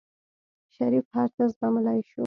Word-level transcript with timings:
شريف 0.75 1.05
هر 1.15 1.27
څه 1.35 1.43
زغملی 1.57 1.99
شو. 2.09 2.19